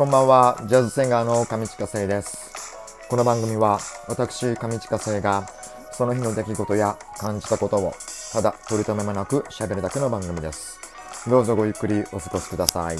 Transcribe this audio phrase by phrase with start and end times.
[0.00, 2.74] こんばんは、ジャズシンガーの上近生です。
[3.10, 5.46] この番組は私、上近生が
[5.92, 7.92] その日の出来事や感じたことを
[8.32, 10.80] ただ取り留めもなく喋るだけの番組です。
[11.28, 12.96] どうぞごゆっくりお過ごしください。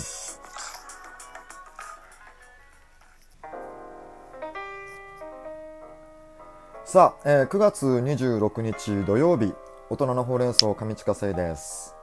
[6.85, 9.55] さあ、えー9月26日土曜日、
[9.89, 11.95] 大人のほうれん草上近生です。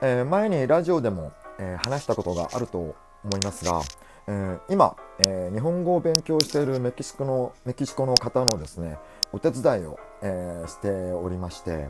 [0.00, 3.82] えー前にラジオでも、えー話したことがあると思いますが、
[4.28, 8.98] えー今、えー日本語を勉強しているメキシコのメキシコの方のですね
[9.32, 11.88] お手伝いを、えーしておりまして、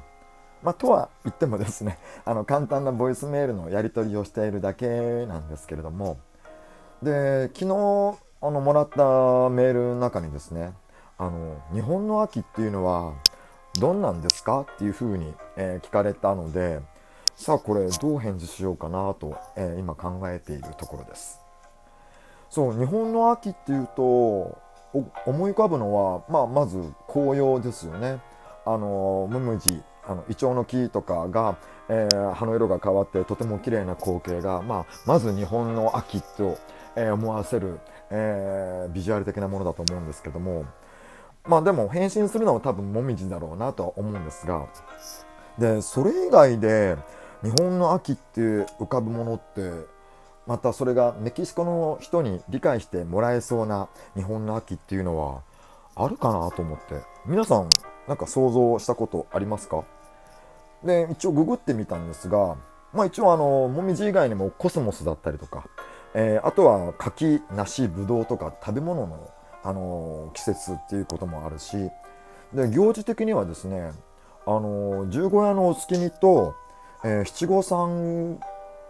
[0.62, 4.86] まあ、とは言ってもですねあの簡単なボイスメールのやり取りをしているだけ
[5.26, 6.18] なんですけれども
[7.02, 8.98] で昨日あのもらった
[9.48, 10.72] メールの中にですね
[11.18, 13.14] あの日本の秋っていうのは
[13.80, 16.80] どんなんですかっていうふうに、えー聞かれたので
[17.34, 21.45] さあこれどう返事しようかなと、え今考えているところです。
[22.50, 24.58] そう日本の秋っていうと
[25.26, 28.20] 思い浮かぶのは、まあ、まず紅葉ですよね。
[28.64, 31.56] あのムムジあのイチョウの木とかが、
[31.88, 36.58] えー葉の色が変わってとても綺麗な光景が、まあ、まず日本の秋と、
[36.96, 40.64] えー思わせる、えービジュアル的なものだと思うんですけども
[41.44, 44.66] まあでも変身するのは多分もみじだろうなとは思うんですが
[45.58, 46.96] でそれ以外で
[47.42, 49.70] 日本の秋って浮かぶものって
[50.46, 55.42] またそれがメキシコの人に理解してもらえそうな日本の秋っていうのは
[55.94, 57.02] あるかなと思って。
[57.26, 57.68] 皆さん
[58.06, 59.84] なんか想像したことありますか？
[60.84, 62.56] で一応ググってみたんですが
[62.92, 65.64] まあ一応あのもみじ以外にもコスモスだったりとか、
[66.14, 69.30] えーあとは柿梨ぶどうとか食べ物の、
[69.64, 71.76] あのー季節っていうこともあるし
[72.54, 73.90] で行事的にはですね
[74.46, 76.54] あの十五夜のお月見と、
[77.02, 78.38] えー七五三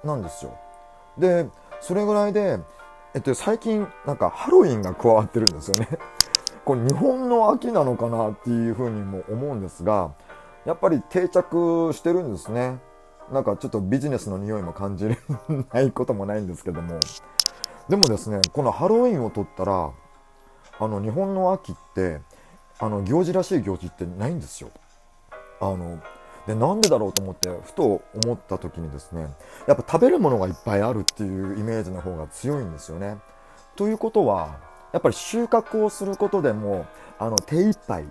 [0.05, 0.59] なんですよ。
[1.19, 1.49] で
[1.81, 2.59] それぐらいで、
[3.15, 5.89] えっと、最近なんかハロウィンが加わってるんですよね。
[6.65, 10.11] これ日本の秋なのかなっていうふうにも思うんですが
[10.65, 12.81] やっぱり定着してるんですね。
[13.33, 15.09] なんかちょっとビジネスの匂いも感じ
[15.73, 16.99] ないこともないんですけども。
[17.89, 19.91] でもですねこのハロウィンを取ったら
[20.79, 22.21] あの日本の秋って
[22.79, 24.71] あの行事らしい行事ってないんですよ。
[25.61, 25.99] あの
[26.47, 29.29] でなんでだろうと思ってふと思った時にですね
[29.67, 33.19] やっぱ食べるものがいっぱいあるっていうイメージの方が強いんですよね。
[33.75, 34.59] ということは
[34.93, 36.87] やっぱり収穫をすることでも
[37.19, 38.05] あの手一杯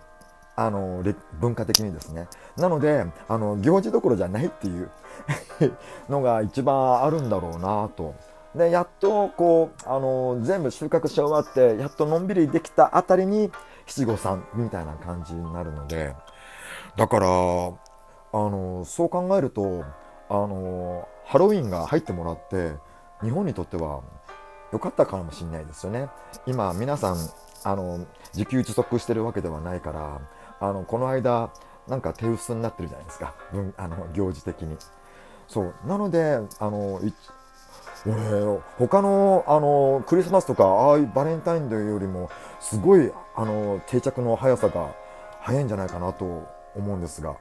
[0.56, 1.04] あの
[1.40, 4.90] 文化的にですねなのであの行事どころじゃないっていう
[6.10, 8.14] のが一番あるんだろうなと。
[8.54, 13.52] でやっとこうあの全部収穫し終わってやっとのんびりできたあたりに
[13.86, 16.16] 七五三みたいな感じになるので
[16.96, 17.28] だから
[18.36, 19.86] あのそう考えると
[20.28, 22.74] あのハロウィンが入ってもらって
[23.24, 24.02] 日本にとっては
[24.74, 26.10] 良かったかもしれないですよね。
[26.46, 27.18] 今皆さん
[27.64, 30.20] あの自給自足してるわけではないから
[30.60, 31.50] あのこの間
[31.88, 33.34] なんか手薄になってるじゃないですか。
[33.54, 34.76] 文あの行事的に。
[35.48, 35.74] そう。
[35.86, 37.00] なのであの
[38.06, 42.30] 俺他のあのクリスマスとかああいうバレンタインデーよりも
[42.60, 44.94] すごいあの定着の速さが
[45.40, 46.44] 早いんじゃないかなと
[46.76, 47.38] 思うんですが。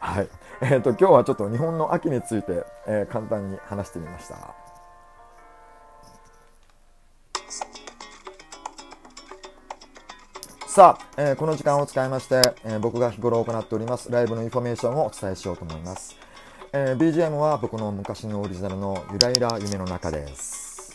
[0.00, 0.28] はい。
[0.60, 4.54] えっ、と、今日はちょっと日本の秋について、えー簡単に話してみました。
[10.66, 16.16] さあ、えーこの時間を使いまして、えー僕が日頃行っておりますライブのインフォメーションをお伝えしようと思います。
[16.72, 20.87] えー BGM は僕の昔のオリジナルのゆらゆら夢の中です。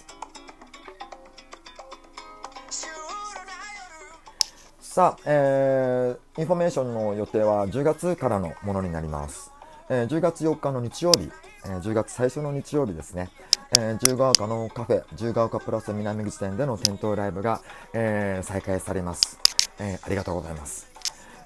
[4.94, 9.52] さあ、えーインフォメーションの予定は10月からのものになります。
[9.90, 11.32] えー10月4日の日曜日、
[11.66, 13.32] えー10月最初の日曜日ですね、
[13.72, 17.62] えー、自由が丘のカフェ、自由が丘プラス南口店での店頭ライブが、
[17.94, 19.40] えー再開されます、
[19.80, 20.88] えーありがとうございます。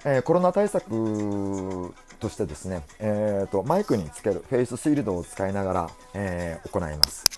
[0.04, 0.90] えーコロナ対策
[2.20, 7.30] としてですね、えーとマイクにつけるフェイスシールドを使いながら、えー行います。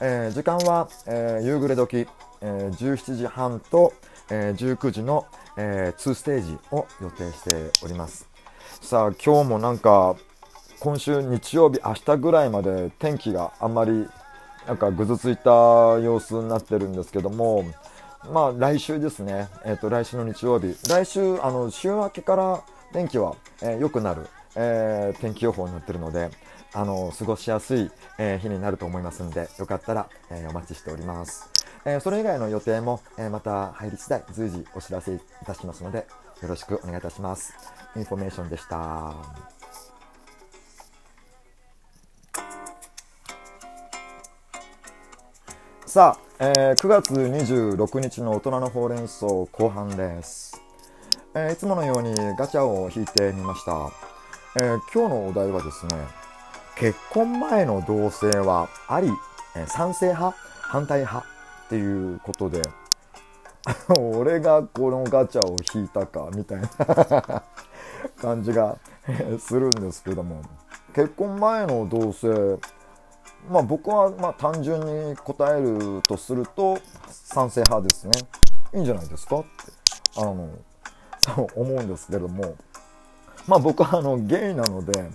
[0.00, 2.08] えー時間は、えー夕暮れ時、
[2.40, 3.92] えー17時半と、
[4.30, 5.26] えー19時の、
[5.56, 8.28] え2ステージを予定しております。
[8.80, 10.16] さあ今日もなんか
[10.80, 14.08] 今週日曜日明日ぐらいまで天気があんまり
[14.66, 17.64] なんかぐずついた様子になってるんですけども
[18.32, 20.74] まあ来週ですね、えー、と来週の日曜日。
[20.88, 24.26] 来週あの週明けから天気は良、えーくなる、
[24.56, 26.30] えー天気予報になってるので
[26.74, 31.50] あの過ごしやすい、えー日になると思いますのでよかったら、えーお待ちしております、
[31.84, 36.06] えーそれ以外の予定も、えーまた入り次第随時お知らせいたしますので
[36.42, 37.54] よろしくお願いいたします。
[37.94, 39.14] インフォメーションでした。
[45.92, 50.58] さあ、えー、9月26日の大人のほうれん草後半です、
[51.34, 53.90] えー、いつものようにガチャを引いてみました、
[54.56, 56.21] えー、今日のお題はですね
[56.76, 59.10] 結婚前の同棲はあり、
[59.66, 61.26] 賛成派反対派
[61.66, 62.62] っていうことで
[64.00, 67.42] 俺がこのガチャを引いたかみたいな
[68.20, 68.76] 感じが
[69.38, 70.42] するんですけども。
[70.94, 72.58] 結婚前の同棲
[73.50, 74.78] まあ僕はまあ単純
[75.10, 76.76] に答えるとすると
[77.08, 78.12] 賛成派ですね。
[78.74, 79.38] いいんじゃないですか？
[79.38, 79.48] って
[80.18, 80.48] あの
[81.18, 82.54] そう 思うんですけども。
[83.48, 85.10] まあ僕はあのゲイなので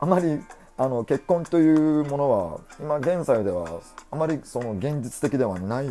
[0.00, 0.44] あまり
[0.82, 3.80] あの結婚というものは今現在では
[4.10, 5.90] あまりその現実的ではないっ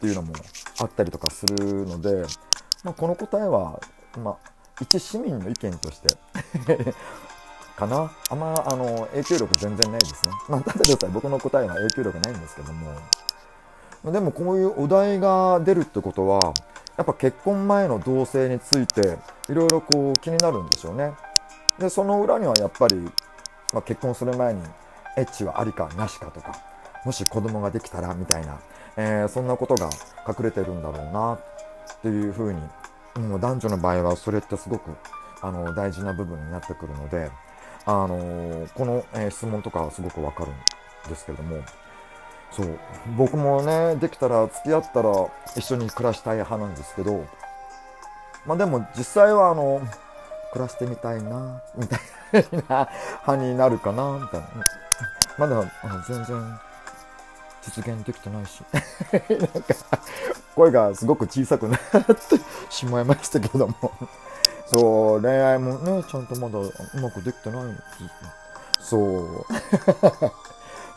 [0.00, 0.32] ていうのも
[0.80, 2.24] あったりとかするので、
[2.82, 3.80] まあ、この答えは、
[4.18, 4.36] まあ、
[4.80, 6.08] 一市民の意見として
[7.76, 8.10] かな。
[8.28, 12.92] あんまあの影響力全然ないですね、まあ、ただでさえ僕の答えは影響力ないんですけども。
[14.10, 16.40] でもこういうお題が出るってことは
[16.96, 19.16] やっぱ結婚前の同棲について
[19.48, 21.12] いろいろこう気になるんでしょうね。
[21.78, 23.08] でその裏にはやっぱり、
[23.74, 24.62] まあ、結婚する前に
[25.16, 26.56] エッチはありかなしかとか
[27.04, 28.58] もし子供ができたらみたいな、
[28.96, 29.90] えー、そんなことが
[30.26, 32.60] 隠れてるんだろうなっていうふうに、
[33.28, 34.90] もう男女の場合はそれってすごく
[35.42, 37.30] あの大事な部分になってくるので、
[37.84, 41.62] あのー、この、えー、質問とかはすごくわかるんですけれども、
[42.50, 42.78] そう、
[43.18, 45.10] 僕もね、できたら付き合ったら
[45.56, 47.26] 一緒に暮らしたい派なんですけど、
[48.46, 49.82] まあでも実際はあの、
[50.54, 52.00] 暮らしてみたいな、みたい
[52.68, 52.88] な
[53.26, 54.48] 派になるかな、みたいな。
[55.36, 55.68] まだ
[56.06, 56.60] 全然
[57.60, 58.62] 実現できてないし。
[58.72, 59.74] なんか
[60.54, 62.14] 声がすごく小さくなって
[62.70, 63.74] しまいましたけども。
[64.66, 67.82] そう恋愛もねちゃんとまだうまくできてないんで
[68.80, 68.96] すそ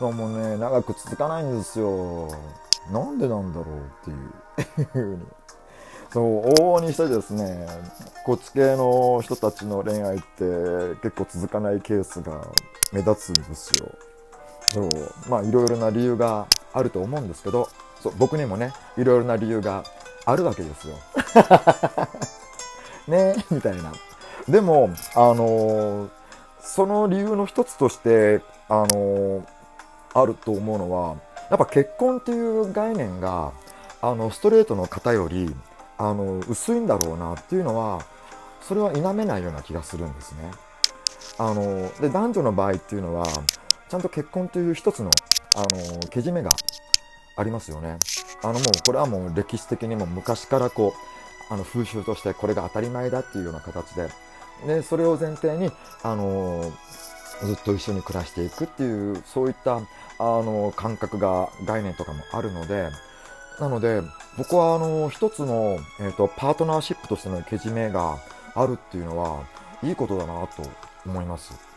[0.14, 2.28] もうね長く続かないんですよ。
[2.92, 5.26] なんでなんだろうっていうふうに。
[6.10, 7.66] そう往々にしてですね
[8.24, 10.24] こっち系の人たちの恋愛って
[11.02, 12.46] 結構続かないケースが
[12.92, 13.90] 目立つんですよ
[14.70, 14.90] そう
[15.28, 17.68] まあいろいろな理由があると思うんですけど
[18.00, 19.84] そう僕にもねいろいろな理由が
[20.24, 20.94] あるわけですよ。
[23.08, 23.92] ねみたいな。
[24.46, 26.08] でもあのー、
[26.60, 29.42] その理由の一つとしてあのー、
[30.14, 31.16] あると思うのは
[31.50, 33.52] やっぱ結婚っていう概念が
[34.02, 35.54] あのストレートの方より
[35.98, 38.04] あの薄いんだろうなっていうのは
[38.62, 40.50] それは否めないような気がするんですね。
[41.38, 43.26] あので男女の場合っていうのは
[43.88, 45.10] ちゃんと結婚という一つの
[45.56, 46.52] あのけじめが
[47.36, 47.98] ありますよね。
[48.42, 50.94] あのもうこれはもう歴史的にも昔からこ
[51.50, 54.08] うあの風習としてこれが当たり前だっていうような形で
[54.66, 55.70] でそれを前提に
[56.02, 56.72] あの
[57.42, 59.80] ずっと一緒に暮らしていくっていうそういったあ
[60.18, 62.88] の感覚が概念とかもあるので
[63.60, 64.02] なので
[64.36, 68.18] 僕はあの一つの、えーと、パートナーシップとしてのけじめが
[68.54, 69.42] あるっていうのは
[69.82, 70.62] いいことだなと
[71.06, 71.68] 思います。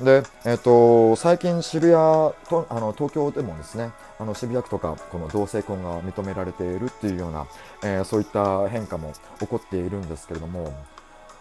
[0.00, 1.92] で、えっ、ー、と、最近渋谷
[2.48, 7.46] と、あの、東京でもですね、あの、渋谷区とか、この同性婚が認められているっていうような、
[7.82, 10.72] えー、そういった変化も起こっているんですけれども、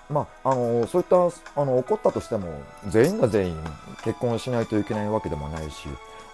[0.09, 1.15] まあ、あの、そういった、
[1.61, 3.57] あの、起こったとしても、全員が全員
[4.03, 5.87] 結婚しないといけないわけでもないし、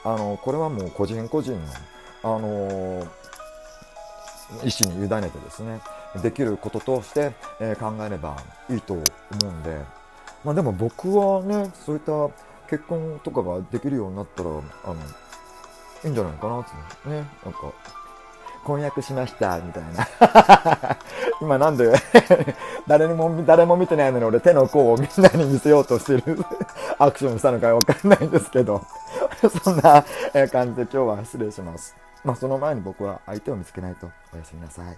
[0.03, 1.59] あの、これはもう個人個人の、
[2.23, 3.07] あの、
[4.63, 5.81] 意思に委ねてですね、
[6.21, 8.35] できることとして、え、考えれば
[8.69, 9.03] いいと思
[9.43, 9.79] うんで、
[10.43, 12.29] まあでも僕はね、そういった
[12.69, 14.95] 結婚とかができるようになったら、あの、
[16.03, 16.65] いいんじゃないかなっ
[17.03, 17.73] てね、なんか、
[18.63, 20.97] 婚約しました、みたいな。
[21.41, 21.93] 今なんで
[22.87, 26.43] 誰にも、誰も見てないのに俺手の甲をみんなに見せようとしてる
[26.97, 28.81] アクションしたのかわかんないんですけど
[29.63, 30.03] そんな
[30.51, 32.04] 感じで今日は失礼します。
[32.25, 34.97] まあその前に僕は相手を見つけないとおやすみなさい。